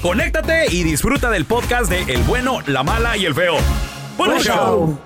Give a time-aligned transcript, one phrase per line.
[0.00, 3.56] conéctate y disfruta del podcast de El bueno, la mala y el feo.
[4.16, 4.98] ¡Buen Buen show!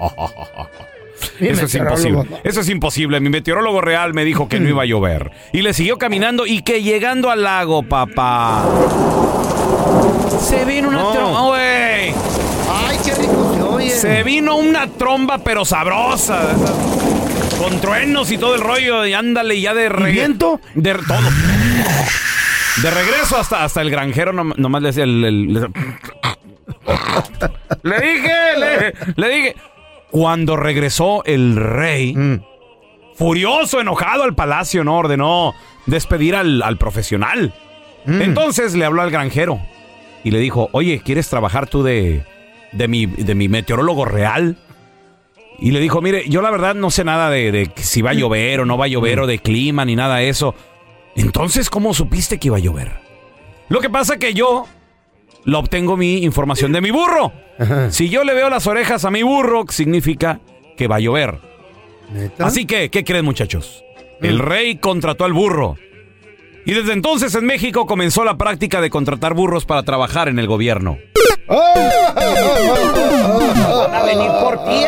[1.40, 2.24] Eso es imposible.
[2.44, 3.19] Eso es imposible.
[3.19, 5.31] Mi meteorólogo real me dijo que no iba a llover.
[5.53, 8.63] Y le siguió caminando y que llegando al lago, papá.
[10.40, 12.13] Se vino una tromba, güey.
[12.72, 13.90] ¡Ay, qué rico se oye!
[13.91, 16.41] Se vino una tromba, pero sabrosa.
[17.57, 19.06] Con truenos y todo el rollo.
[19.06, 20.13] Y ándale ya de ¿Y regreso.
[20.13, 20.62] viento?
[20.75, 21.18] De todo.
[22.81, 25.25] De regreso hasta, hasta el granjero nom- nomás le decía el...
[25.25, 25.68] el- le-
[27.84, 29.56] le dije, le, le dije.
[30.12, 32.42] Cuando regresó el rey, Mm.
[33.16, 34.97] furioso, enojado al palacio, ¿no?
[34.97, 35.53] Ordenó
[35.86, 37.53] despedir al, al profesional.
[38.06, 38.22] Mm.
[38.22, 39.59] Entonces le habló al granjero
[40.24, 42.24] y le dijo, oye, ¿quieres trabajar tú de,
[42.72, 44.58] de, mi, de mi meteorólogo real?
[45.59, 48.14] Y le dijo, mire, yo la verdad no sé nada de, de si va a
[48.14, 50.56] llover o no va a llover o de clima ni nada de eso.
[51.16, 52.94] Entonces, ¿cómo supiste que iba a llover?
[53.68, 54.68] Lo que pasa que yo
[55.45, 57.31] lo obtengo mi información de mi burro.
[57.89, 60.39] Si yo le veo las orejas a mi burro, significa
[60.77, 61.39] que va a llover.
[62.13, 62.45] ¿Neta?
[62.45, 63.83] Así que, ¿qué creen muchachos?
[64.22, 65.75] El rey contrató al burro.
[66.66, 70.47] Y desde entonces en México comenzó la práctica de contratar burros para trabajar en el
[70.47, 70.97] gobierno.
[71.50, 71.66] Van
[73.96, 74.86] a venir por ti.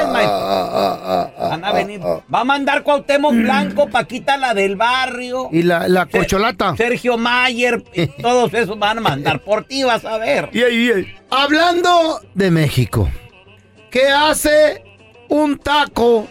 [1.39, 1.99] Van a venir.
[2.01, 5.49] Va a mandar Cuauhtémoc Blanco, Paquita la del barrio.
[5.51, 6.75] Y la, la corcholata.
[6.77, 10.49] Sergio Mayer, y todos esos van a mandar por ti, vas a ver.
[10.53, 11.15] Y ahí, y ahí.
[11.29, 13.09] Hablando de México,
[13.89, 14.83] ¿qué hace
[15.29, 16.27] un taco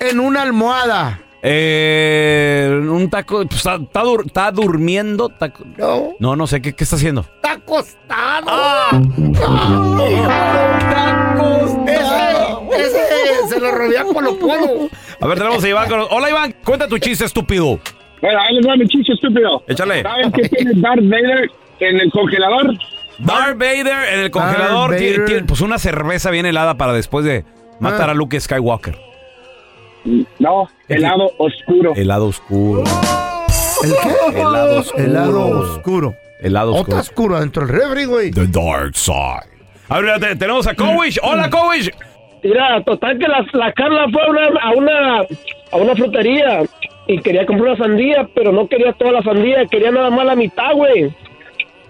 [0.00, 1.21] en una almohada?
[1.44, 5.28] Eh, un taco, pues, está, está dur- está durmiendo.
[5.28, 7.22] taco- No, No, no sé, ¿qué, qué está haciendo?
[7.22, 8.46] está acostado.
[8.48, 8.90] Ah.
[12.76, 14.88] Ese, ese se lo rodea Polo Polo.
[15.20, 15.88] A ver, tenemos a Iván.
[15.88, 17.78] con- Hola Iván, cuenta tu chiste estúpido.
[18.20, 19.62] Bueno, ahí les va mi chiste estúpido.
[19.66, 20.02] Échale.
[20.02, 21.50] ¿Saben qué tiene Darth Vader?
[21.80, 22.78] en el congelador.
[23.18, 27.44] Darth Vader en el congelador tiene, pues una cerveza bien helada para después de
[27.80, 28.12] matar Ah.
[28.12, 28.96] a Luke Skywalker.
[30.38, 31.94] No, helado oscuro.
[31.94, 32.82] Helado oscuro.
[33.84, 34.40] ¿El qué?
[34.40, 35.02] Helado oscuro.
[35.04, 36.14] Helado oscuro.
[36.42, 36.98] Otra oscuro.
[36.98, 38.30] oscuro adentro del refri, güey.
[38.32, 39.50] The Dark Side.
[39.88, 41.18] A ver, te- tenemos a Kowish.
[41.22, 41.90] Hola, Kowish.
[42.42, 45.20] Mira, total que la, la Carla fue a una, a una
[45.70, 46.62] a una frutería
[47.06, 50.34] y quería comprar una sandía, pero no quería toda la sandía, quería nada más la
[50.34, 51.14] mitad, güey.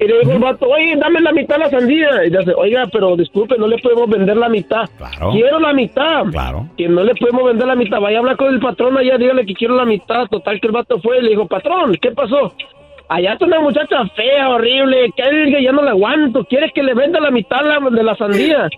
[0.02, 2.24] Y le dijo el vato, oye, dame la mitad de la sandía.
[2.26, 4.88] Y dice, oiga, pero disculpe, no le podemos vender la mitad.
[4.98, 5.30] Claro.
[5.30, 6.24] Quiero la mitad.
[6.32, 6.66] Claro.
[6.76, 8.00] Que no le podemos vender la mitad.
[8.00, 10.26] Vaya a hablar con el patrón allá, dígale que quiero la mitad.
[10.28, 12.52] Total que el vato fue y le dijo, patrón, ¿qué pasó?
[13.08, 16.44] Allá está una muchacha fea, horrible, que ya no la aguanto.
[16.46, 18.68] ¿Quieres que le venda la mitad la- de la sandía?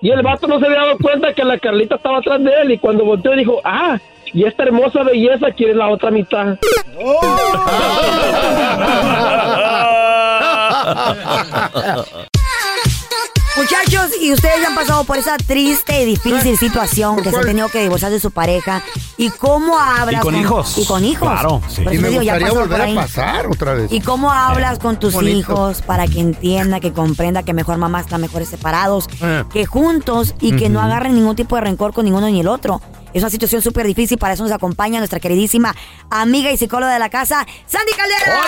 [0.00, 2.70] Y el vato no se había dado cuenta que la Carlita estaba atrás de él
[2.72, 3.98] y cuando volteó dijo, ah,
[4.32, 6.56] y esta hermosa belleza quiere la otra mitad.
[13.56, 17.68] Muchachos, y ustedes han pasado por esa triste y difícil situación que se han tenido
[17.68, 18.80] que divorciar de su pareja.
[19.16, 20.20] ¿Y cómo hablas?
[20.20, 20.78] Y con hijos.
[20.78, 21.28] Y con hijos.
[21.28, 21.82] Claro, sí.
[21.82, 23.92] Por Y me digo, gustaría volver a pasar otra vez.
[23.92, 25.36] ¿Y cómo hablas con tus bonito.
[25.36, 29.44] hijos para que entienda, que comprenda que mejor mamá están mejores separados Eh.
[29.52, 32.80] que juntos y que no agarren ningún tipo de rencor con ninguno ni el otro?
[33.12, 35.74] Es una situación súper difícil, para eso nos acompaña nuestra queridísima
[36.10, 38.40] amiga y psicóloga de la casa, Sandy Caldera.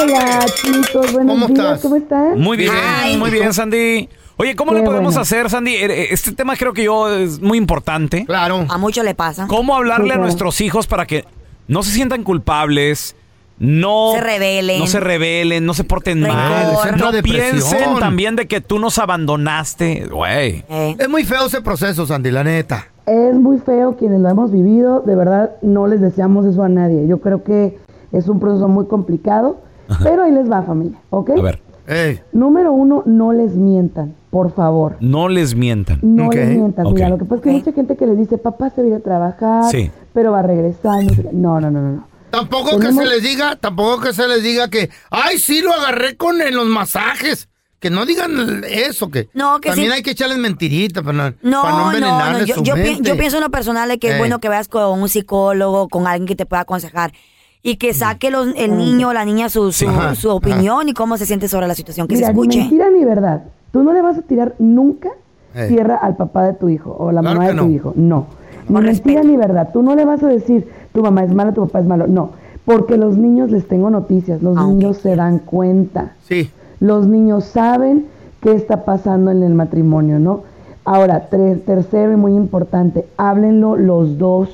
[0.00, 1.80] Hola chicos, buenos ¿Cómo días, estás?
[1.82, 2.38] ¿cómo están?
[2.40, 3.18] Muy bien, Ay.
[3.18, 4.08] muy bien, Sandy.
[4.38, 5.20] Oye, ¿cómo Qué le podemos bueno.
[5.20, 5.74] hacer, Sandy?
[5.74, 8.24] Eh, Este tema creo que yo es muy importante.
[8.24, 8.64] Claro.
[8.70, 9.46] A muchos le pasa.
[9.46, 11.26] ¿Cómo hablarle Sí, a nuestros hijos para que
[11.68, 13.14] no se sientan culpables?
[13.58, 14.78] No Se rebelen.
[14.78, 16.38] No se rebelen, no se porten Rencor.
[16.38, 16.96] mal.
[16.96, 17.50] No depresión.
[17.60, 20.06] piensen también de que tú nos abandonaste.
[20.10, 20.64] Güey.
[20.70, 20.96] Eh.
[20.98, 22.88] Es muy feo ese proceso, Sandy, la neta.
[23.06, 27.06] Es muy feo quienes lo hemos vivido, de verdad no les deseamos eso a nadie.
[27.08, 27.78] Yo creo que
[28.12, 29.56] es un proceso muy complicado,
[30.02, 31.30] pero ahí les va familia, ¿ok?
[31.30, 34.96] A ver, Ey, Número uno, no les mientan, por favor.
[35.00, 35.98] no les mientan.
[36.02, 36.86] No les mientan.
[36.92, 37.10] Mira, ok.
[37.10, 38.90] lo que pasa es que hay mucha gente que les dice, papá se va a
[38.90, 39.90] ir a trabajar, Sí.
[40.14, 41.02] pero va a regresar.
[41.02, 41.28] No, sé qué".
[41.32, 42.06] no, no, no, no.
[42.30, 46.16] Tampoco que se les diga, tampoco que se les diga que, ay, sí lo agarré
[46.16, 47.48] con en los masajes.
[47.82, 49.96] Que no digan eso, que No, que también sí.
[49.96, 52.74] hay que echarles mentiritas para no, No, para no no, no, envenenarles Yo, su yo,
[52.76, 53.08] pi- mente.
[53.10, 56.06] yo pienso en lo personal de que es bueno que veas con un psicólogo, con
[56.06, 57.12] alguien que te pueda aconsejar
[57.60, 60.94] y que saque los- el niño o la niña su, su, Ajá, su opinión y
[60.94, 62.58] cómo se siente sobre la situación, que Mira, se ni escuche.
[62.60, 63.42] mentira ni verdad.
[63.72, 65.08] Tú no le vas a tirar nunca
[65.54, 65.66] Eh.
[65.68, 67.70] tierra al papá de tu hijo o la Claro mamá de tu no.
[67.74, 67.92] hijo.
[67.96, 68.26] No.
[68.68, 69.24] Ni Con mentira respeto.
[69.28, 69.70] ni verdad.
[69.72, 72.06] Tú no le vas a decir tu mamá es mala, tu papá es malo.
[72.06, 72.30] No.
[72.64, 74.40] Porque los niños les tengo noticias.
[74.40, 76.12] Los Aunque niños se dan cuenta.
[76.28, 76.48] Sí.
[76.82, 78.06] Los niños saben
[78.40, 80.40] qué está pasando en el matrimonio, ¿no?
[80.84, 84.48] Ahora, tercero y muy importante, háblenlo los dos.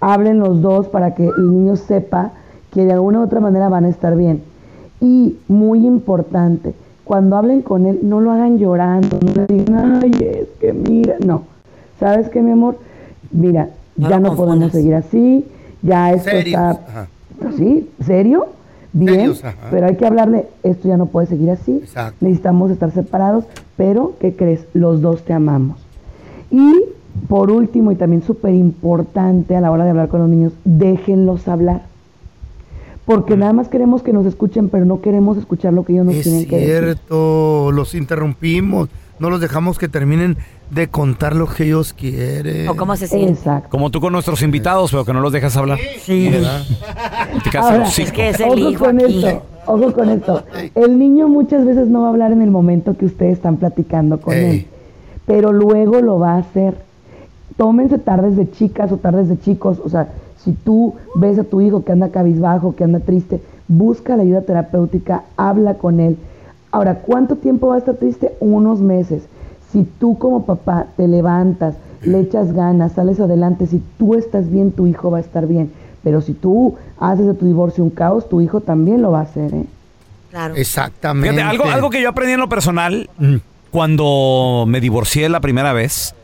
[0.00, 2.30] Hablen los dos para que el niño sepa
[2.72, 4.42] que de alguna u otra manera van a estar bien.
[5.02, 6.72] Y muy importante,
[7.04, 11.16] cuando hablen con él, no lo hagan llorando, no le digan, ay, es que mira,
[11.26, 11.42] no.
[12.00, 12.78] ¿Sabes qué, mi amor?
[13.30, 15.44] Mira, No ya no podemos seguir así,
[15.82, 16.70] ya esto está...
[16.70, 17.08] ajá.
[17.58, 18.46] Sí, ¿serio?
[18.94, 22.16] Bien, Serios, pero hay que hablarle, esto ya no puede seguir así, Exacto.
[22.20, 23.44] necesitamos estar separados,
[23.76, 24.64] pero ¿qué crees?
[24.72, 25.84] Los dos te amamos.
[26.50, 26.72] Y
[27.28, 31.48] por último, y también súper importante a la hora de hablar con los niños, déjenlos
[31.48, 31.82] hablar.
[33.06, 36.14] Porque nada más queremos que nos escuchen, pero no queremos escuchar lo que ellos nos
[36.14, 36.72] Es tienen que decir.
[36.84, 38.88] cierto, los interrumpimos,
[39.18, 40.38] no los dejamos que terminen
[40.70, 42.66] de contar lo que ellos quieren.
[42.68, 43.32] O cómo se siente.
[43.32, 43.68] Exacto.
[43.68, 45.78] Como tú con nuestros invitados, pero que no los dejas hablar.
[46.00, 46.30] Sí.
[46.30, 46.62] ¿Verdad?
[47.44, 49.22] Te quedas Ahora, Es que es el hijo con aquí.
[49.24, 50.42] esto, ojo con esto.
[50.74, 54.18] El niño muchas veces no va a hablar en el momento que ustedes están platicando
[54.18, 54.44] con Ey.
[54.60, 54.66] él,
[55.26, 56.74] pero luego lo va a hacer.
[57.58, 60.08] Tómense tardes de chicas o tardes de chicos, o sea,
[60.44, 64.42] si tú ves a tu hijo que anda cabizbajo, que anda triste, busca la ayuda
[64.42, 66.16] terapéutica, habla con él.
[66.70, 68.34] Ahora, ¿cuánto tiempo va a estar triste?
[68.40, 69.22] Unos meses.
[69.72, 74.72] Si tú como papá te levantas, le echas ganas, sales adelante, si tú estás bien,
[74.72, 75.72] tu hijo va a estar bien.
[76.02, 79.22] Pero si tú haces de tu divorcio un caos, tu hijo también lo va a
[79.22, 79.64] hacer, ¿eh?
[80.30, 80.54] Claro.
[80.56, 81.30] Exactamente.
[81.30, 83.36] Fíjate, algo, algo que yo aprendí en lo personal Mm.
[83.70, 86.14] cuando me divorcié la primera vez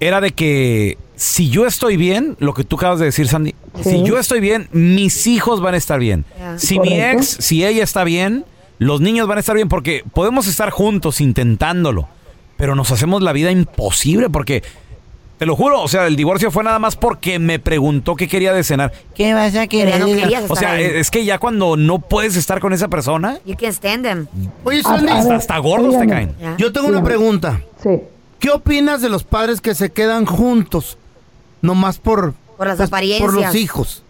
[0.00, 3.90] era de que si yo estoy bien, lo que tú acabas de decir, Sandy, Sí.
[3.90, 6.24] si yo estoy bien, mis hijos van a estar bien.
[6.56, 8.44] Si mi ex, si ella está bien,
[8.78, 12.08] los niños van a estar bien porque podemos estar juntos intentándolo,
[12.56, 14.62] pero nos hacemos la vida imposible porque
[15.38, 18.52] te lo juro, o sea, el divorcio fue nada más porque me preguntó qué quería
[18.52, 18.92] de cenar.
[19.14, 20.84] ¿Qué vas a no querías O sea, ahí.
[20.84, 24.26] es que ya cuando no puedes estar con esa persona, You can stand them.
[24.64, 26.34] Oye, Sandy, hasta gordos te caen.
[26.58, 27.60] Yo tengo una pregunta.
[27.82, 27.90] Sí.
[28.38, 30.96] ¿Qué opinas de los padres que se quedan juntos
[31.62, 33.30] nomás por, Por las pues, apariencias.
[33.32, 34.02] por los hijos?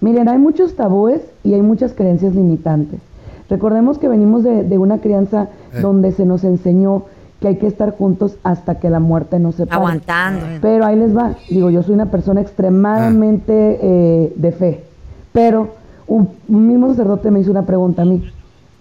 [0.00, 3.00] Miren, hay muchos tabúes y hay muchas creencias limitantes.
[3.48, 5.80] Recordemos que venimos de, de una crianza Eh.
[5.80, 7.04] donde se nos enseñó
[7.40, 9.76] que hay que estar juntos hasta que la muerte nos separe.
[9.76, 10.46] Aguantando.
[10.60, 11.36] Pero ahí les va.
[11.48, 14.84] Digo, yo soy una persona extremadamente eh, de fe.
[15.32, 15.74] Pero
[16.06, 18.30] un, un mismo sacerdote me hizo una pregunta a mí.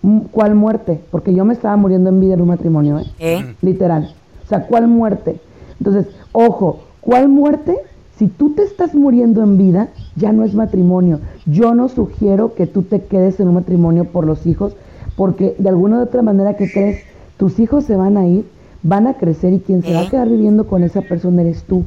[0.02, 1.00] Mm, ¿Cuál muerte?
[1.12, 3.06] Porque yo me estaba muriendo en vida en un matrimonio, ¿eh?
[3.20, 3.56] ¿Eh?
[3.62, 4.14] Literal.
[4.50, 5.40] O sea, ¿cuál muerte?
[5.78, 7.78] Entonces, ojo, ¿cuál muerte?
[8.18, 11.20] Si tú te estás muriendo en vida, ya no es matrimonio.
[11.46, 14.76] Yo no sugiero que tú te quedes en un matrimonio por los hijos,
[15.16, 16.98] porque de alguna u otra manera que crees,
[17.38, 18.44] tus hijos se van a ir,
[18.82, 21.84] van a crecer y quien se va a quedar viviendo con esa persona eres tú.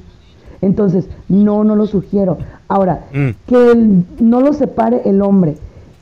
[0.61, 2.39] Entonces, no, no lo sugiero.
[2.69, 3.07] Ahora,
[3.49, 5.57] que el- no lo separe el hombre.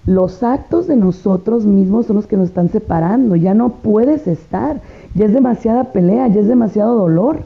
[0.07, 3.37] Los actos de nosotros mismos son los que nos están separando.
[3.37, 4.81] Ya no puedes estar.
[5.15, 7.43] Ya es demasiada pelea, ya es demasiado dolor.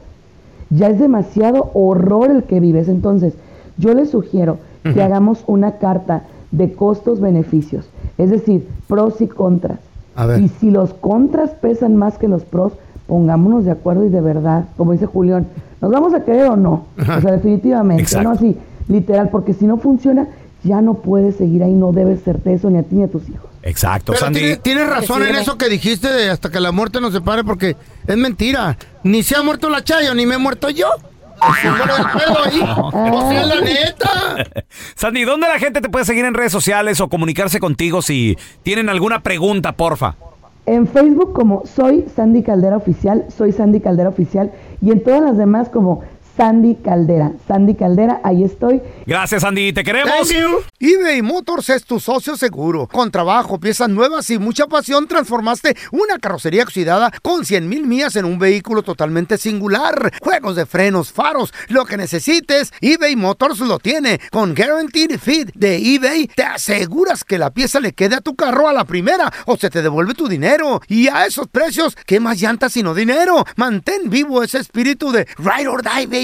[0.71, 2.89] Ya es demasiado horror el que vives.
[2.89, 3.35] Entonces,
[3.77, 7.89] yo les sugiero que hagamos una carta de costos-beneficios.
[8.19, 9.79] Es decir, pros y contras.
[10.15, 10.41] A ver.
[10.43, 12.73] Y si los contras pesan más que los pros,
[13.07, 15.47] pongámonos de acuerdo y de verdad, como dice Julián,
[15.81, 16.85] ¿nos vamos a querer o no?
[16.99, 18.29] O sea, definitivamente, Exacto.
[18.29, 18.57] no así,
[18.89, 20.29] literal, porque si no funciona,
[20.65, 23.29] ya no puedes seguir ahí, no debes serte eso ni a ti ni a tus
[23.29, 23.51] hijos.
[23.63, 24.41] Exacto, Pero Sandy.
[24.41, 27.77] tiene- tienes razón en eso que dijiste de hasta que la muerte nos separe, porque
[28.07, 28.77] es mentira.
[29.05, 30.89] Ni se ha muerto la Chayo, ni me he muerto yo.
[31.41, 32.61] Ahí.
[33.29, 34.65] Sí, es la neta.
[34.95, 38.89] Sandy, ¿dónde la gente te puede seguir en redes sociales o comunicarse contigo si tienen
[38.89, 40.17] alguna pregunta, porfa?
[40.67, 45.37] En Facebook como soy Sandy Caldera Oficial, soy Sandy Caldera Oficial, y en todas las
[45.37, 46.03] demás como
[46.37, 47.33] Sandy Caldera.
[47.47, 48.83] Sandy Caldera, ahí estoy.
[49.07, 49.73] Gracias, Sandy.
[49.73, 50.29] Te queremos.
[50.81, 52.89] eBay Motors es tu socio seguro.
[52.89, 58.17] Con trabajo, piezas nuevas y mucha pasión, transformaste una carrocería oxidada con 100 mil millas
[58.17, 60.13] en un vehículo totalmente singular.
[60.21, 64.21] Juegos de frenos, faros, lo que necesites, eBay Motors lo tiene.
[64.31, 68.69] Con Guaranteed Fit de eBay, te aseguras que la pieza le quede a tu carro
[68.69, 70.81] a la primera o se te devuelve tu dinero.
[70.89, 73.45] Y a esos precios, ¿qué más llantas sino dinero?
[73.57, 76.24] Mantén vivo ese espíritu de Ride or Die, baby,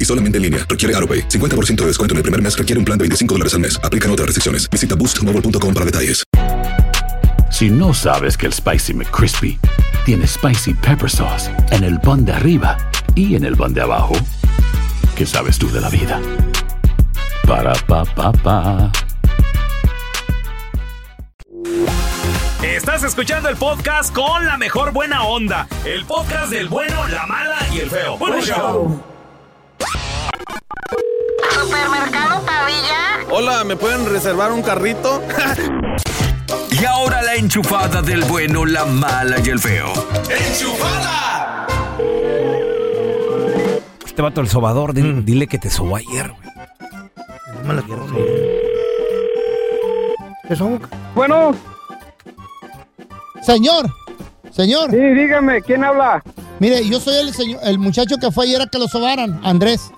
[0.00, 1.28] y solamente en línea, requiere AroPay.
[1.28, 3.78] 50% de descuento en el primer mes requiere un plan de 25 dólares al mes.
[3.84, 4.70] Aplican otras restricciones.
[4.70, 6.24] Visita boostmobile.com para detalles.
[7.50, 9.60] Si no sabes que el Spicy McCrispy
[10.04, 12.76] tiene Spicy Pepper Sauce en el pan de arriba
[13.14, 14.14] y en el pan de abajo,
[15.14, 16.20] ¿qué sabes tú de la vida?
[17.46, 18.90] Para, pa, pa, pa.
[22.62, 25.68] Estás escuchando el podcast con la mejor buena onda.
[25.84, 28.18] El podcast del bueno, la mala y el feo.
[28.18, 29.13] Bueno, show.
[33.30, 35.22] Hola, ¿me pueden reservar un carrito?
[36.70, 39.92] Y ahora la enchufada del bueno, la mala y el feo.
[44.04, 46.48] Este vato, el sobador, dile, dile que te sobó ayer, güey.
[47.62, 48.06] No me la quiero
[50.48, 50.78] Eso.
[51.14, 51.54] Bueno,
[53.42, 53.86] Señor,
[54.50, 54.90] señor.
[54.90, 56.22] sí, dígame, ¿quién habla?
[56.58, 59.92] Mire, yo soy el, señor, el muchacho que fue ayer a que lo sobaran, Andrés.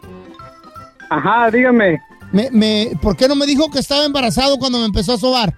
[1.11, 2.01] Ajá, dígame.
[2.33, 5.55] Me, me, ¿Por qué no me dijo que estaba embarazado cuando me empezó a sobar?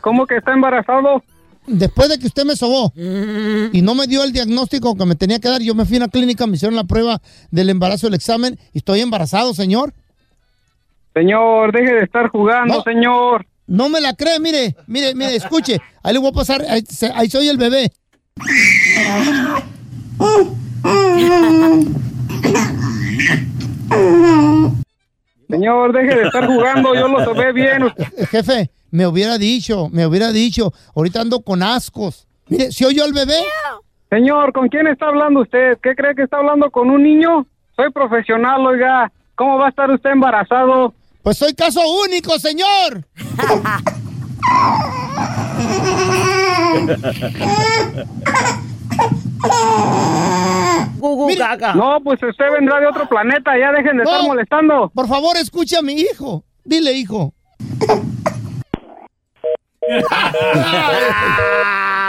[0.00, 1.22] ¿Cómo que está embarazado?
[1.66, 5.38] Después de que usted me sobó y no me dio el diagnóstico que me tenía
[5.38, 8.14] que dar, yo me fui a una clínica, me hicieron la prueba del embarazo, el
[8.14, 9.94] examen, y estoy embarazado, señor.
[11.14, 12.82] Señor, deje de estar jugando, No.
[12.82, 13.46] señor.
[13.66, 15.80] No me la cree, mire, mire, mire, escuche.
[16.02, 17.90] Ahí le voy a pasar, ahí, ahí soy el bebé.
[25.48, 27.92] Señor, deje de estar jugando, yo lo ve bien.
[28.30, 32.26] Jefe, me hubiera dicho, me hubiera dicho, ahorita ando con ascos.
[32.48, 33.42] Mire, si oyó el bebé,
[34.10, 35.78] Señor, ¿con quién está hablando usted?
[35.82, 37.46] ¿Qué cree que está hablando con un niño?
[37.74, 39.10] Soy profesional, oiga.
[39.34, 40.94] ¿Cómo va a estar usted embarazado?
[41.24, 43.04] pues soy caso único, señor.
[51.34, 51.58] Gugu Mire.
[51.58, 51.74] caca.
[51.74, 54.90] No, pues usted vendrá de otro planeta, ya dejen de estar molestando.
[54.94, 56.44] Por favor, escuche a mi hijo.
[56.64, 57.34] Dile, hijo.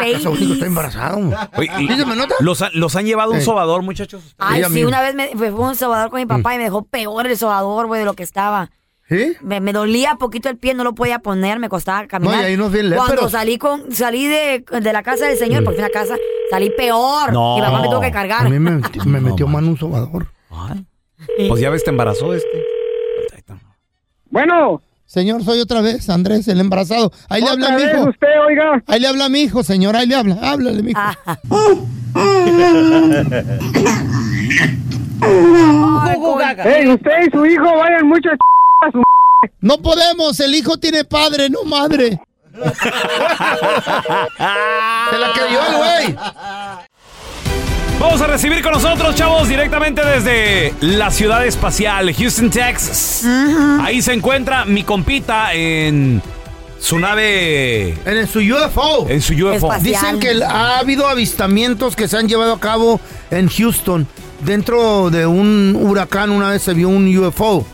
[0.03, 1.17] Está embarazado.
[1.57, 2.35] Oye, y- ¿Sí se me nota?
[2.39, 4.35] ¿Los, han- los han llevado a un sobador, muchachos?
[4.37, 7.27] Ay, sí, una vez me fue un sobador con mi papá y me dejó peor
[7.27, 8.69] el sobador, güey, de lo que estaba.
[9.41, 12.35] Me, me dolía poquito el pie, no lo podía poner, me costaba caminar.
[12.37, 13.31] No, y ahí bien Cuando léperos.
[13.31, 16.15] salí con salí de, de la casa del señor, porque a la casa,
[16.49, 17.31] salí peor.
[17.31, 17.55] No.
[17.55, 18.45] Mi papá me tuvo que cargar.
[18.47, 20.27] A mí me, me metió mano un sobador.
[21.47, 22.63] Pues ya ves, te embarazó este.
[24.29, 24.81] Bueno.
[25.05, 27.11] Señor, soy otra vez, Andrés, el embarazado.
[27.29, 28.09] Ahí le habla ¿Otra mi hijo.
[28.09, 28.83] usted, oiga?
[28.87, 30.37] Ahí le habla mi hijo, señor, ahí le habla.
[30.41, 30.99] Háblale, mi hijo.
[36.65, 38.37] Ey, usted y su hijo vayan mucho a a
[39.59, 42.19] No podemos, el hijo tiene padre, no madre.
[45.09, 46.15] Se la creyó el güey.
[47.99, 53.23] Vamos a recibir con nosotros, chavos, directamente desde la ciudad espacial, Houston, Texas.
[53.81, 56.21] Ahí se encuentra mi compita en
[56.79, 57.97] su nave.
[58.05, 59.07] En su UFO.
[59.09, 59.71] En su UFO.
[59.79, 62.99] Dicen que ha habido avistamientos que se han llevado a cabo
[63.31, 64.07] en Houston.
[64.41, 67.65] Dentro de un huracán una vez se vio un UFO.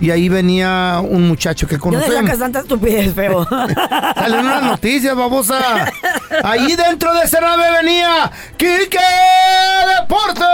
[0.00, 2.20] Y ahí venía un muchacho que Yo de conocemos.
[2.20, 3.44] sacas tanta estupidez, feo.
[4.14, 5.58] Salen unas noticias, babosa.
[6.44, 8.98] Ahí dentro de esa nave venía Quique
[10.00, 10.44] Deporte.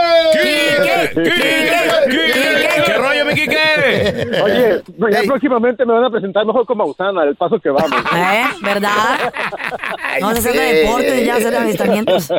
[1.15, 4.41] ¿Qué rollo, mi Quique?
[4.43, 4.83] Oye,
[5.13, 7.91] ya próximamente me van a presentar mejor con Mausana, al paso que vamos.
[8.15, 8.45] ¿Eh?
[8.63, 9.33] ¿Verdad?
[10.21, 12.33] No se hacer de deportes, ya hacer avistamientos.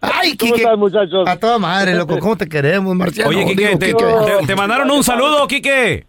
[0.00, 0.62] Ay, ¿Cómo Quique.
[0.62, 1.28] están, muchachos?
[1.28, 2.18] A toda madre, loco.
[2.18, 3.30] ¿Cómo te queremos, Marciano?
[3.30, 3.86] Oye, Quique, Digo, te,
[4.24, 6.06] Te- te mandaron un saludo, Quique.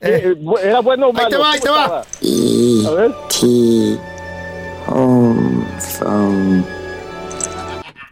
[0.00, 1.26] Eh, bu- ¿Era bueno o malo?
[1.26, 2.04] Ahí te va, ahí te ¿Cómo va.
[2.88, 3.10] A ver.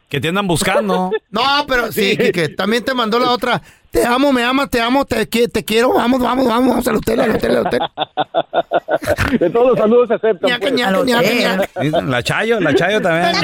[0.08, 1.10] Que te andan buscando.
[1.30, 2.48] No, pero sí, Quique.
[2.48, 3.60] También te mandó la otra.
[3.90, 5.92] Te amo, me amas, te amo, te, te quiero.
[5.92, 7.80] Vamos, vamos, vamos, vamos al hotel, al hotel, al hotel.
[9.38, 10.50] De todos los saludos se aceptan.
[10.50, 10.72] Ñaca, pues.
[10.72, 12.00] ñaca, ñaca, ñaca.
[12.02, 13.34] La Chayo, la Chayo también.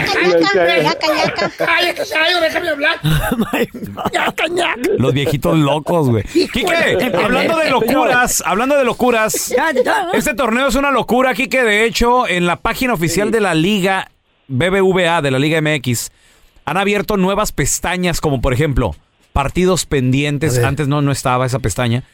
[1.59, 2.97] Cállate, Chayo, déjame hablar.
[4.13, 4.81] Ñaca, ñaca.
[4.99, 6.25] Los viejitos locos, güey.
[6.25, 6.67] Quique,
[7.23, 9.55] hablando de locuras, hablando de locuras,
[10.15, 11.63] este torneo es una locura, Quique.
[11.63, 14.11] De hecho, en la página oficial de la Liga
[14.49, 16.11] BBVA, de la Liga MX,
[16.65, 18.95] han abierto nuevas pestañas, como por ejemplo,
[19.33, 20.59] partidos pendientes.
[20.63, 22.05] Antes no, no estaba esa pestaña.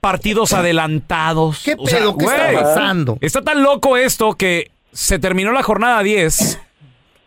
[0.00, 1.60] Partidos adelantados.
[1.64, 2.16] ¿Qué O sea, pedo?
[2.16, 3.18] ¿Qué está pasando?
[3.20, 6.58] Está tan loco esto que se terminó la jornada 10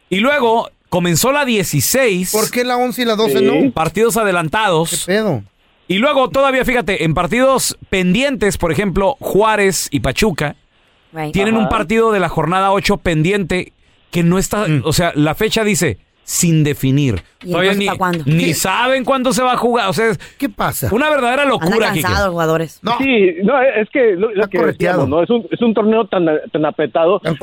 [0.10, 2.32] y luego comenzó la 16.
[2.32, 3.72] ¿Por qué la 11 y la 12 no?
[3.72, 4.90] Partidos adelantados.
[5.06, 5.44] ¿Qué pedo?
[5.88, 10.56] Y luego todavía, fíjate, en partidos pendientes, por ejemplo, Juárez y Pachuca,
[11.12, 11.32] Right.
[11.34, 13.72] tienen un partido de la jornada 8 pendiente
[14.10, 14.82] que no está, Mm.
[14.86, 17.22] o sea, la fecha dice sin definir.
[17.44, 17.88] ¿Y Todavía ni,
[18.26, 18.54] ni ¿Qué?
[18.54, 19.90] saben cuándo se va a jugar.
[19.90, 20.88] O sea, ¿Qué pasa?
[20.94, 22.02] una verdadera locura, Quique.
[22.04, 22.80] cansados los jugadores.
[22.82, 22.98] No.
[22.98, 25.02] Sí, no, es que lo, lo que correteado.
[25.04, 25.24] decíamos, ¿no?
[25.24, 27.20] Es un, es un torneo tan, tan apretado.
[27.20, 27.36] Tan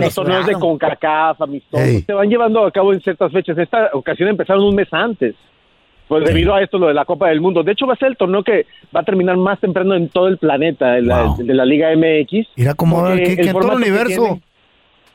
[0.00, 0.52] los torneos de.
[0.54, 2.02] CONCACAF, amistosos, Ey.
[2.02, 3.58] se van llevando a cabo en ciertas fechas.
[3.58, 5.34] Esta ocasión empezaron un mes antes.
[6.06, 7.62] Pues debido a esto, lo de la Copa del Mundo.
[7.62, 10.26] De hecho, va a ser el torneo que va a terminar más temprano en todo
[10.26, 11.36] el planeta, de la, Wow.
[11.44, 12.48] de la Liga MX.
[12.56, 14.40] Mira cómo que, el que todo el universo.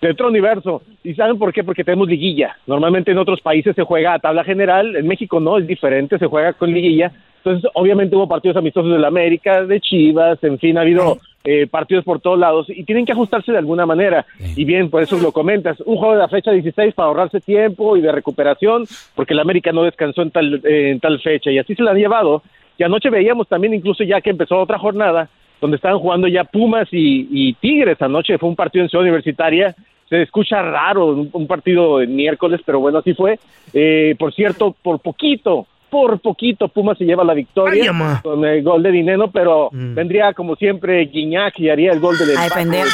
[0.05, 0.81] De otro universo.
[1.03, 1.63] ¿Y saben por qué?
[1.63, 2.55] Porque tenemos liguilla.
[2.67, 6.27] Normalmente en otros países se juega a tabla general, en México no, es diferente, se
[6.27, 7.11] juega con liguilla.
[7.37, 11.67] Entonces, obviamente hubo partidos amistosos de la América, de Chivas, en fin, ha habido eh,
[11.67, 14.25] partidos por todos lados y tienen que ajustarse de alguna manera.
[14.55, 17.97] Y bien, por eso lo comentas, un juego de la fecha 16 para ahorrarse tiempo
[17.97, 21.59] y de recuperación, porque la América no descansó en tal, eh, en tal fecha y
[21.59, 22.41] así se la han llevado.
[22.79, 25.29] Y anoche veíamos también, incluso ya que empezó otra jornada,
[25.61, 28.01] donde estaban jugando ya Pumas y, y Tigres.
[28.01, 29.75] Anoche fue un partido en Ciudad Universitaria.
[30.09, 33.39] Se escucha raro un, un partido el miércoles, pero bueno, así fue.
[33.73, 38.61] Eh, por cierto, por poquito, por poquito Pumas se lleva la victoria Ay, con el
[38.63, 39.95] gol de Dineno, pero Mm.
[39.95, 42.25] vendría como siempre Guiñac y haría el gol de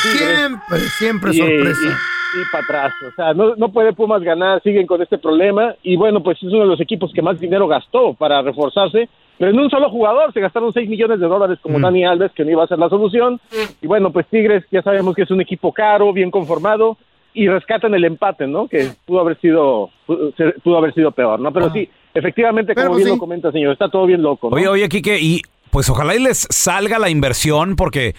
[0.02, 0.38] Tigres.
[0.38, 1.82] Siempre, siempre Y, eh, sorpresa.
[2.34, 2.94] Y, y para atrás.
[3.12, 5.76] O sea, no, no puede Pumas ganar, siguen con este problema.
[5.84, 9.10] Y bueno, pues es uno de los equipos que más dinero gastó para reforzarse.
[9.42, 11.82] Pero en un solo jugador se gastaron 6 millones de dólares como Mm.
[11.82, 13.42] Dani Alves, que no iba a ser la solución.
[13.82, 16.96] Y bueno, pues Tigres ya sabemos que es un equipo caro, bien conformado.
[17.34, 18.68] Y rescatan el empate, ¿no?
[18.68, 21.52] Que pudo haber sido pudo, haber sido peor, ¿no?
[21.52, 23.16] Pero sí, efectivamente, Pero como pues bien sí.
[23.16, 24.56] lo comenta, señor, está todo bien loco, ¿no?
[24.58, 28.14] Oye, oye, Quique, y pues ojalá y les salga la inversión porque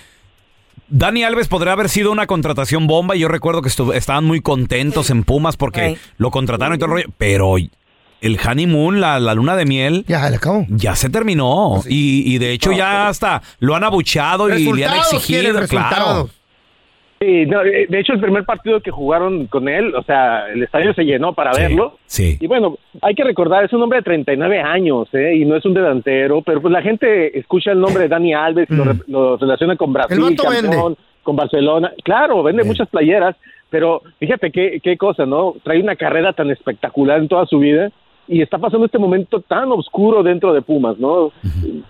[0.88, 3.14] Dani Alves podría haber sido una contratación bomba.
[3.14, 6.92] y Yo recuerdo que estaban muy contentos en Pumas porque lo contrataron y todo el
[7.04, 7.08] rollo.
[7.16, 7.46] Pero
[8.22, 11.82] el honeymoon, la, la luna de miel, Ya, se terminó.
[11.88, 15.60] Y, y de hecho ya hasta lo han abuchado y le han exigido.
[15.68, 16.28] Claro.
[17.20, 20.60] Sí, no, eh, de hecho el primer partido que jugaron con él, o sea, el
[20.64, 21.96] estadio se llenó para Sí, verlo.
[22.06, 22.36] Sí.
[22.40, 25.36] Y bueno, hay que recordar, es un hombre de 39 años, ¿eh?
[25.36, 28.68] Y no es un delantero, pero pues la gente escucha el nombre de Dani Alves
[28.68, 30.34] y lo, re- lo relaciona con Brasil, Mm.
[30.34, 31.92] Campeón, con Barcelona.
[32.02, 33.36] Claro, vende muchas playeras,
[33.70, 35.54] pero fíjate qué, qué cosa, ¿no?
[35.62, 37.92] Trae una carrera tan espectacular en toda su vida
[38.28, 41.32] y está pasando este momento tan oscuro dentro de Pumas, ¿no?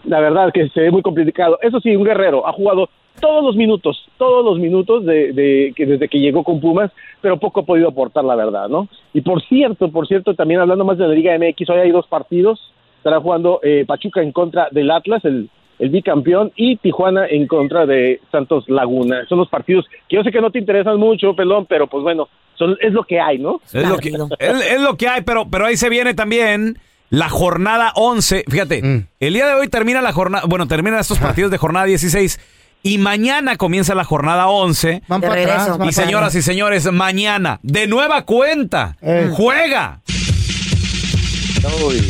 [0.04, 1.58] La verdad que se ve muy complicado.
[1.62, 2.88] Eso sí, un guerrero ha jugado
[3.20, 6.90] todos los minutos, todos los minutos de, de- que desde que llegó con Pumas,
[7.20, 8.88] pero poco ha podido aportar la verdad, ¿no?
[9.12, 12.06] Y por cierto, por cierto, también hablando más de la Liga MX, hoy hay dos
[12.06, 17.46] partidos, estará jugando eh, Pachuca en contra del Atlas, el, el bicampeón, y Tijuana en
[17.46, 19.26] contra de Santos Laguna.
[19.28, 22.28] Son los partidos que yo sé que no te interesan mucho, pelón, pero pues bueno,
[22.58, 23.60] son, es lo que hay, ¿no?
[23.72, 26.78] Es lo, que, es, es lo que hay, pero, pero ahí se viene también
[27.10, 28.44] la jornada 11.
[28.48, 29.06] Fíjate, Mm.
[29.20, 32.40] el día de hoy termina la jornada, bueno, terminan estos partidos de jornada 16
[32.84, 35.02] y mañana comienza la jornada 11.
[35.08, 39.28] Van para regreso, atrás, van Y para señoras y señores, mañana, de nueva cuenta, Eh.
[39.32, 40.00] juega.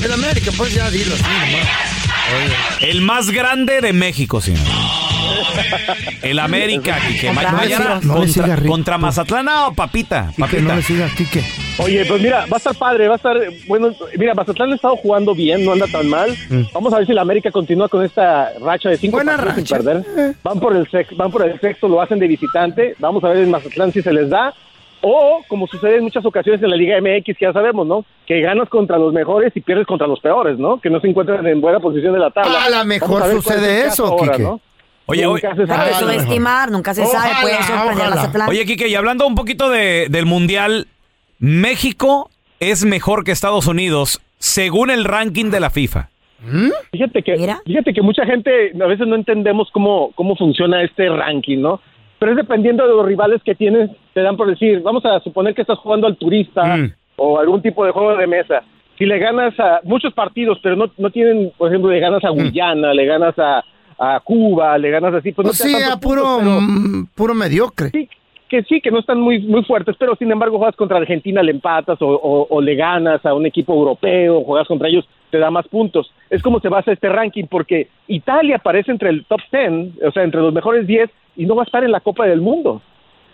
[0.03, 2.83] El América, pues ya dilo así nomás.
[2.83, 4.63] el más grande de México, señor.
[6.23, 7.29] El América, Quique.
[7.33, 8.05] Ma- Contra mañana Atlas.
[8.05, 8.73] No le siga, contra, Rico.
[8.73, 10.27] contra Mazatlán o Papita.
[10.31, 10.63] Quique, Papita.
[10.63, 11.43] no le siga, Quique.
[11.79, 14.97] Oye, pues mira, va a estar padre, va a estar, bueno, mira, Mazatlán ha estado
[14.97, 16.35] jugando bien, no anda tan mal.
[16.73, 19.19] Vamos a ver si la América continúa con esta racha de cinco Mm.
[19.25, 19.77] Buena partidos racha.
[19.77, 20.35] sin perder.
[20.43, 22.95] Van por el sex- van por el sexto, lo hacen de visitante.
[22.99, 24.55] Vamos a ver en Mazatlán si se les da.
[25.05, 28.05] O, como sucede en muchas ocasiones en la Liga MX, que ya sabemos, ¿no?
[28.25, 30.81] Que ganas contra los mejores y pierdes contra los peores, ¿no?
[30.81, 32.63] Que no se encuentran en buena posición de la tabla.
[32.67, 34.43] A la Vamos mejor ver cuál es sucede caso eso, ahora, Quique.
[34.45, 34.61] ¿no?
[35.07, 35.95] Oye, Nunca oye, se sabe.
[35.95, 38.17] subestimar, nunca se sabe, puede sorprender ojalá.
[38.17, 38.49] Mazatlán.
[38.49, 40.87] Oye, Quique, y hablando un poquito de- del Mundial,
[41.39, 46.09] México es mejor que Estados Unidos según el ranking de la FIFA.
[46.93, 47.61] Fíjate que, Mira.
[47.65, 51.81] fíjate que mucha gente a veces no entendemos cómo, cómo funciona este ranking, ¿no?
[52.19, 55.55] Pero es dependiendo de los rivales que tienes, te dan por decir, vamos a suponer
[55.55, 56.93] que estás jugando al turista Mm.
[57.17, 58.63] o algún tipo de juego de mesa.
[58.99, 62.31] Si le ganas a muchos partidos, pero no, no tienen, por ejemplo, le ganas a
[62.31, 63.65] Guyana, le ganas a,
[64.05, 66.39] a Cuba, le ganas así, pues no Pues te da sí, tantos a puro, puntos,
[66.41, 67.91] pero- mm, puro mediocre.
[67.91, 68.09] sí,
[68.49, 71.53] que sí, que no están muy muy fuertes, pero sin embargo juegas contra Argentina, le
[71.53, 75.51] empatas o, o- o le ganas a un equipo europeo, juegas contra ellos, te da
[75.51, 76.13] más puntos.
[76.31, 80.25] Es como se basa este ranking, porque Italia aparece entre el top 10, o sea,
[80.25, 82.83] entre los mejores 10, y no va a estar en la Copa del Mundo.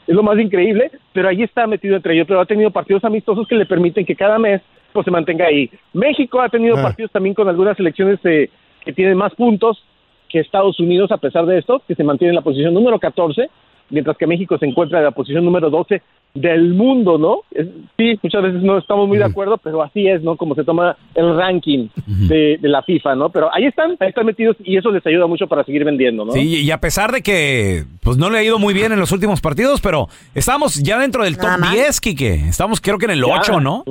[0.07, 3.49] Es lo más increíble, pero ahí está metido entre ellos, pero ha tenido partidos amistosos
[3.49, 4.61] que le permiten que cada mes
[4.93, 5.69] pues se mantenga ahí.
[5.93, 6.83] México ha tenido Ah.
[6.83, 8.49] partidos también con algunas selecciones eh,
[8.85, 9.83] que tienen más puntos
[10.29, 13.49] que Estados Unidos a pesar de esto, que se mantiene en la posición número 14,
[13.91, 16.03] mientras que México se encuentra en la posición número 12
[16.35, 17.39] del mundo, ¿no?
[17.51, 20.37] Es- sí, muchas veces no estamos muy de acuerdo, pero así es, ¿no?
[20.37, 23.31] Como se toma el ranking de, de la FIFA, ¿no?
[23.31, 26.33] Pero ahí están, ahí están metidos y eso les ayuda mucho para seguir vendiendo, ¿no?
[26.33, 29.11] Sí, y a pesar de que pues no le ha ido muy bien en los
[29.11, 31.73] últimos partidos, pero estamos ya dentro del top Nada mal.
[31.75, 32.35] 10, Quique.
[32.35, 33.41] Estamos creo que en el Ya.
[33.41, 33.85] 8, ¿no?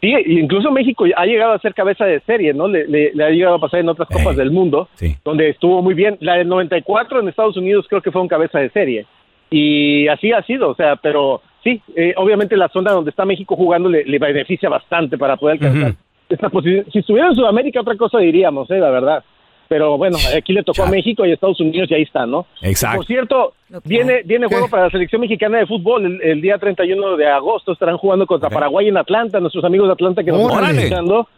[0.00, 2.68] Sí, incluso México ha llegado a ser cabeza de serie, ¿no?
[2.68, 5.16] Le, le- le ha llegado a pasar en otras copas del mundo, Sí.
[5.24, 6.16] donde estuvo muy bien.
[6.20, 9.06] La del 94 en Estados Unidos creo que fue un cabeza de serie.
[9.50, 13.56] Y así ha sido, o sea, pero sí, eh, obviamente la zona donde está México
[13.56, 15.94] jugando le, le beneficia bastante para poder alcanzar
[16.28, 16.84] esta posición.
[16.92, 19.24] Si estuviera en Sudamérica, otra cosa diríamos, eh, la verdad.
[19.68, 22.46] Pero bueno, aquí le tocó a México y a Estados Unidos y ahí está, ¿no?
[22.62, 22.96] Exacto.
[22.96, 23.52] Por cierto,
[23.84, 27.72] viene, viene juego para la selección mexicana de fútbol el, el día 31 de agosto.
[27.72, 31.28] Estarán jugando contra Paraguay en Atlanta, nuestros amigos de Atlanta que nos están escuchando.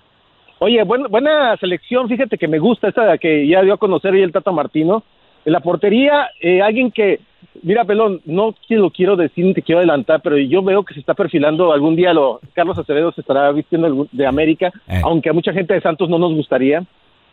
[0.61, 4.23] Oye, buen- buena selección, fíjate que me gusta esta que ya dio a conocer hoy
[4.23, 5.03] el Tata Martino.
[5.45, 7.19] En la portería, eh, alguien que,
[7.63, 10.93] mira, Pelón, no te lo quiero decir ni te quiero adelantar, pero yo veo que
[10.93, 15.01] se está perfilando algún día, lo, Carlos Acevedo se estará vistiendo de América, Eh.
[15.03, 16.85] aunque a mucha gente de Santos no nos gustaría.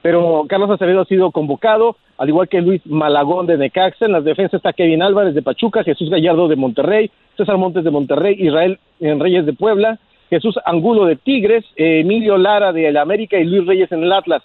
[0.01, 4.05] Pero Carlos Acevedo ha sido convocado, al igual que Luis Malagón de Necaxa.
[4.05, 7.91] En las defensas está Kevin Álvarez de Pachuca, Jesús Gallardo de Monterrey, César Montes de
[7.91, 12.97] Monterrey, Israel en Reyes de Puebla, Jesús Angulo de Tigres, eh, Emilio Lara de el
[12.97, 14.43] América y Luis Reyes en el Atlas.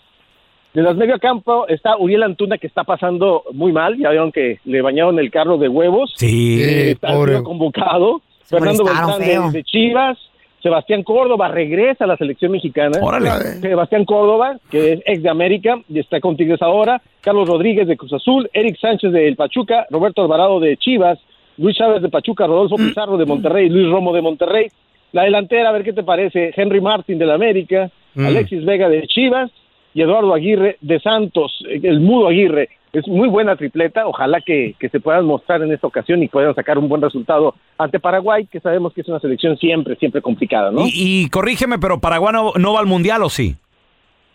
[0.75, 4.59] De las medio campo está Uriel Antuna que está pasando muy mal, ya vieron que
[4.65, 6.15] le bañaron el carro de huevos.
[6.17, 6.63] Sí.
[6.63, 7.33] Eh, está pobre.
[7.33, 8.23] sido convocado.
[8.45, 9.51] Se Fernando feo.
[9.51, 10.19] de, de Chivas,
[10.63, 12.99] Sebastián Córdoba regresa a la selección mexicana.
[13.03, 13.29] Órale.
[13.61, 17.97] Sebastián Córdoba, que es ex de América y está con Tigres ahora, Carlos Rodríguez de
[17.97, 21.19] Cruz Azul, Eric Sánchez del Pachuca, Roberto Alvarado de Chivas,
[21.59, 24.69] Luis Chávez de Pachuca, Rodolfo Pizarro de Monterrey, Luis Romo de Monterrey.
[25.13, 28.27] La delantera, a ver qué te parece, Henry Martin de la América, Mm.
[28.27, 29.51] Alexis Vega de Chivas
[29.95, 32.69] y Eduardo Aguirre de Santos, el mudo Aguirre.
[32.93, 36.55] Es muy buena tripleta, ojalá que, que se puedan mostrar en esta ocasión y puedan
[36.55, 40.71] sacar un buen resultado ante Paraguay, que sabemos que es una selección siempre, siempre complicada,
[40.71, 40.87] ¿no?
[40.87, 43.57] Y, y corrígeme, pero Paraguay no, no va al Mundial, ¿o sí?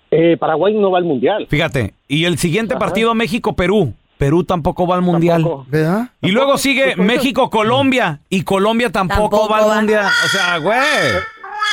[0.09, 1.45] Eh, Paraguay no va al Mundial.
[1.49, 1.93] Fíjate.
[2.07, 2.79] Y el siguiente Ajá.
[2.79, 3.93] partido, México-Perú.
[4.17, 5.43] Perú tampoco va al Mundial.
[5.43, 5.65] Tampoco.
[5.69, 6.09] ¿Verdad?
[6.21, 8.21] Y luego sigue México-Colombia.
[8.29, 9.75] Y Colombia tampoco, Tampoco va al va.
[9.75, 10.05] Mundial.
[10.05, 10.79] O sea, güey.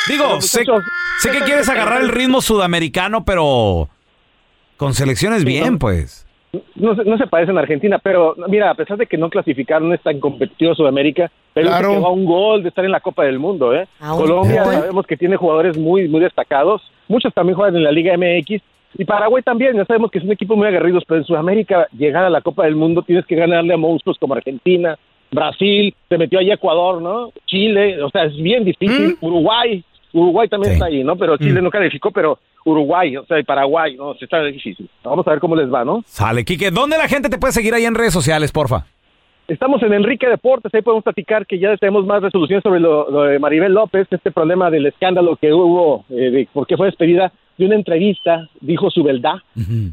[0.09, 0.65] Digo, sé,
[1.21, 3.89] sé que quieres agarrar el ritmo sudamericano, pero
[4.77, 6.24] con selecciones bien, pues.
[6.77, 9.93] No, se- no se parecen a Argentina, pero mira, a pesar de que no clasificaron,
[9.93, 11.91] es tan competitivo Sudamérica, pero Claro.
[11.91, 13.87] se quedó a un gol de estar en la Copa del Mundo, ¿eh?
[14.01, 14.73] Colombia gol.
[14.75, 18.61] sabemos que tiene jugadores muy, muy destacados, muchos también juegan en la Liga MX,
[18.97, 22.25] y Paraguay también, ya sabemos que es un equipo muy aguerrido, pero en Sudamérica llegar
[22.25, 24.97] a la Copa del Mundo tienes que ganarle a monstruos como Argentina,
[25.33, 27.31] Brasil, se metió ahí Ecuador, ¿no?
[27.47, 29.83] Chile, o sea, es bien difícil, Uruguay,
[30.15, 30.75] Uruguay también Sí.
[30.77, 31.17] está ahí, ¿no?
[31.17, 34.15] Pero Chile no calificó, pero Uruguay, o sea, y Paraguay, ¿no?
[34.15, 34.89] Se está difícil.
[35.05, 36.03] Vamos a ver cómo les va, ¿no?
[36.07, 36.71] Sale, Quique.
[36.71, 38.87] ¿Dónde la gente te puede seguir ahí en redes sociales, porfa?
[39.47, 43.25] Estamos en Enrique Deportes, ahí podemos platicar que ya tenemos más resoluciones sobre lo, lo
[43.25, 47.31] de Maribel López, este problema del escándalo que hubo, eh, de por qué fue despedida
[47.59, 49.35] de una entrevista, dijo su verdad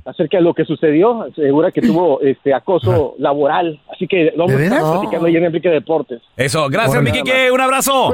[0.05, 4.53] acerca de lo que sucedió, asegura que tuvo este acoso laboral, así que lo vamos
[4.53, 6.21] a ¿De estar platicando ahí en Enrique Deportes.
[6.37, 7.11] Eso, gracias, Órale.
[7.11, 7.51] mi Quique.
[7.51, 8.13] Un abrazo.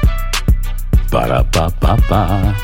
[1.11, 2.55] Para pa pa pa.